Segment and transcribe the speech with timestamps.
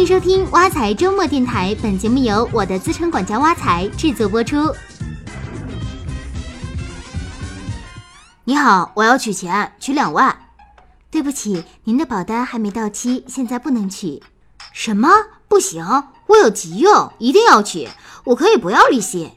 [0.00, 4.74] 欢迎收听挖财周末电台，本节目由我的资产管家挖财制作播出。
[8.44, 10.34] 你好，我要取钱，取两万。
[11.10, 14.22] 对不起，您的保单还没到期，现在不能取。
[14.72, 15.10] 什么？
[15.48, 15.84] 不行，
[16.28, 17.86] 我有急用，一定要取。
[18.24, 19.32] 我可以不要利息。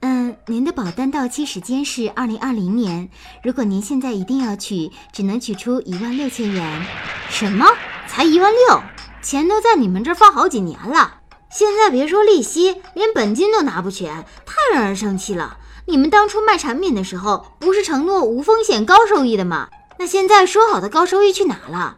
[0.00, 3.08] 嗯，您的保单到期时间是二零二零年，
[3.44, 6.84] 如果您现在一定要取，只能取出一万六千元。
[7.30, 7.64] 什么？
[8.08, 8.82] 才一万六？
[9.24, 11.20] 钱都在你们这儿放好几年了，
[11.50, 15.56] 现在别说利息，连本金都拿不全，太让人生气了。
[15.86, 19.70] 你们当初卖产品的时候，不是承诺无风险高收益的吗？
[19.98, 21.96] 那现在说好的高收益去哪了？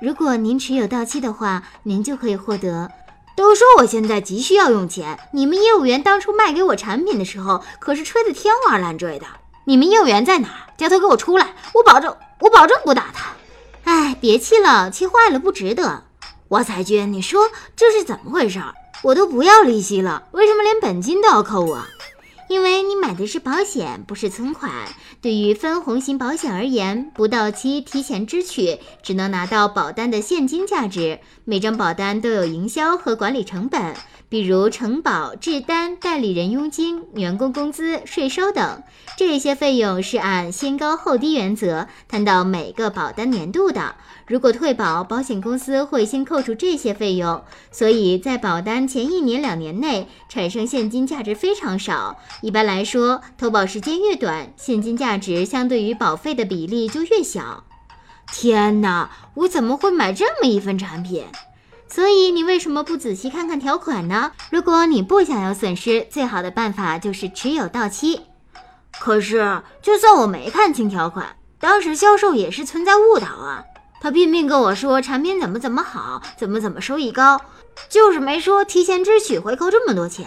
[0.00, 2.88] 如果您持有到期的话，您就可以获得。
[3.36, 9.26] 都说我现在急需要用钱，你们业务员当初卖给我产品的时候，可是吹得天花乱坠的。
[9.64, 10.48] 你们业务员在哪？
[10.76, 11.56] 叫他给我出来！
[11.74, 13.32] 我保证，我保证不打他。
[13.82, 16.04] 哎，别气了，气坏了不值得。
[16.52, 18.60] 王彩君，你说这是怎么回事？
[19.04, 21.82] 我都不要利息了，为什么连本金都要扣我？
[22.46, 24.70] 因为你买的是保险，不是存款。
[25.22, 31.20] 对于分红型保险而言，不到期提前支取，只能拿到保单的现金价值。
[31.46, 33.94] 每张保单都有营销和管理成本。
[34.28, 38.82] 比如承保、制单、代理人佣金、员工工资、税收等，
[39.18, 43.94] 这些费用是按先高后低原则摊到每个保单年度的。
[44.32, 52.16] 如果退保，保险公司会先扣除这些费用，所以在保单前一年、两年内产生现金价值非常少。
[52.40, 57.64] 一般来说，投保时间越短，现金价值相对于保费的比例就越小。
[58.32, 61.26] 天哪，我怎么会买这么一份产品？
[61.86, 64.32] 所以你为什么不仔细看看条款呢？
[64.48, 68.22] 如果你不想要损失，最好的办法就是持有到期。
[68.98, 73.64] 可是，就算我没看清条款，当时销售也是存在误导啊。
[74.02, 77.40] 他拼命跟我说产品怎么怎么好，怎么怎么收益高，
[77.88, 80.26] 就是没说提前支取回扣这么多钱。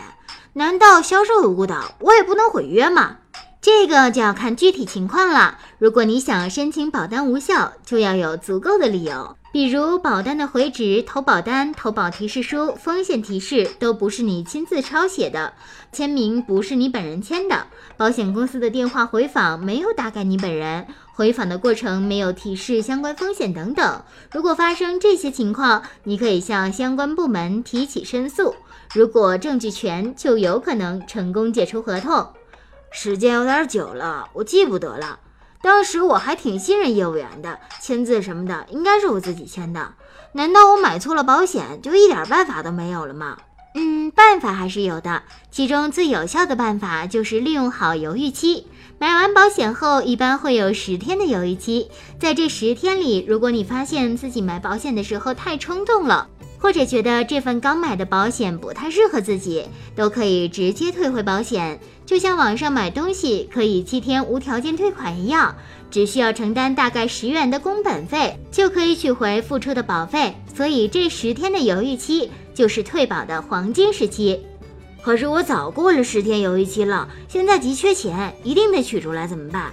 [0.53, 3.17] 难道销售有误导，我也不能毁约吗？
[3.59, 5.57] 这个就要看具体情况了。
[5.77, 9.35] 如果你想申请保单无效，就要有足够的理由。
[9.55, 15.53] 比如保单的回执、投保单、投保提示书、风险提示都不是你亲自抄写的，
[15.93, 24.03] 签名不是你本人签的，保险公司的电话回访没有打给你本人，回访的过程没有提示相关风险等等。
[24.33, 28.53] 如果发生这些情况，你可以向相关部门提起申诉。
[28.93, 32.27] 如果证据全，就有可能成功解除合同。
[32.91, 35.21] 时间有点久了，我记不得了。
[35.65, 39.95] 当时我还挺信任业务员的，签字什么的应该是我自己签的。
[40.33, 43.37] 难道我买错了保险就一点办法都没有了吗？
[43.73, 45.23] 嗯，办法还是有的。
[45.49, 48.67] 其中最有效的办法就是利用好犹豫期。
[48.99, 51.89] 买完保险后，一般会有十天的犹豫期。
[52.19, 56.29] 在这十天里，如果你发现自己买保险的时候太冲动了，
[56.65, 59.63] 或者觉得这份刚买的保险不太适合自己，
[59.95, 61.79] 都可以直接退回保险。
[62.07, 65.55] 就像网上买东西可以七天无条件退款一样，
[65.91, 70.33] 只需要承担大概十元的工本费，就可以取回付出的保费。
[70.55, 74.41] 所以这十天的犹豫期就是退保的黄金时期。
[75.03, 79.71] 可是我早过了十天犹豫期了，现在急缺钱，一定得取出来，怎么办？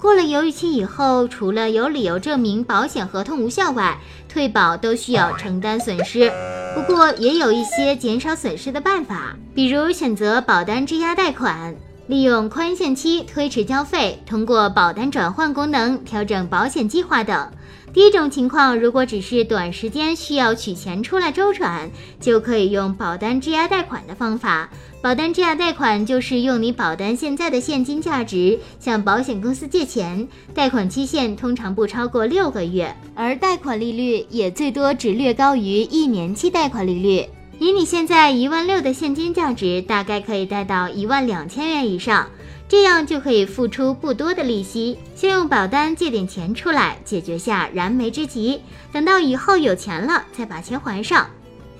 [0.00, 3.98] 过了犹豫期以后，除了有理由证明保险合同无效外，
[4.28, 6.32] 退保都需要承担损失。
[6.74, 11.74] 不过也有一些减少损失的办法，比如选择保单质押贷款，
[12.06, 17.50] 利用宽限期推迟交费，通过保单转换功能调整保险计划等。
[17.92, 24.68] 第一种情况，如果只是短时间需要取钱出来周转，就可以用保单质押贷款的方法。
[25.00, 37.24] 保单质押贷款就是用你保单现在的现金价值向保险公司借钱，贷款期限通常不超过六个月，而贷款利率也最多只略高于一年期贷款利率。
[37.60, 42.28] 以你现在一万六的现金价值，大概可以贷到一万两千元以上。
[42.68, 48.60] 这样就可以付出不多的利息，先用保单借点钱出来，解决下燃眉之急。
[48.92, 51.30] 等到以后有钱了，再把钱还上。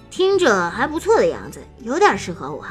[0.08, 2.64] 听着还不错的样子，有点适合我。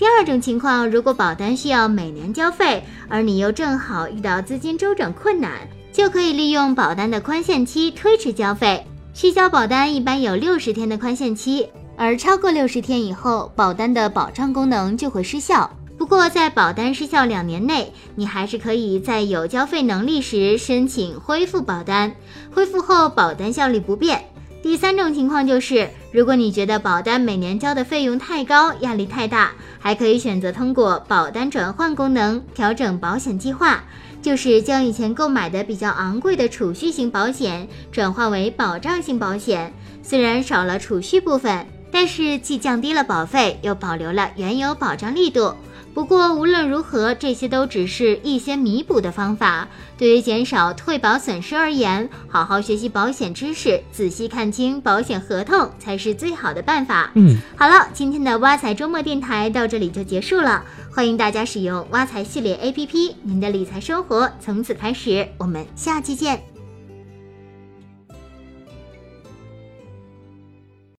[0.00, 8.82] 第二种情况，如果保单需要每年交费，而你又正好遇到资金周转困难，就可以利用保单的宽限期推迟交费。
[9.12, 11.68] 续交保单一般有六十天的宽限期，
[11.98, 15.70] 而超过六十天以后，保单的保障功能就会失效。
[15.98, 22.10] 不过，在保单失效两年内，你还是可以在有交费能力时申请恢复保单。
[22.50, 24.24] 恢复后，保单效力不变。
[24.62, 33.82] 第三种情况就是，如果你觉得保单每年交的费用太高，压力太大，还可以选择通过保单转换功能调整保险计划，
[34.20, 39.72] 就是将以前购买的比较昂贵的储蓄型保险转换为保障性保险。
[40.02, 45.54] 虽然少了储蓄部分，但是既降低了保费，又保留了原有保障力度。
[45.92, 49.68] 不过无论如何，这些都只是一些弥补的方法。
[49.98, 57.10] 对于减少退保损失而言，好好学习保险知识，仔细看清保险合同才是最好的办法。
[57.14, 60.64] 嗯，好了，今天的挖财周末电台到这里就结束了。
[60.92, 65.28] 欢迎大家使用挖财系列 APP，您的理财生活从此开始。
[65.38, 66.49] 我们下期见。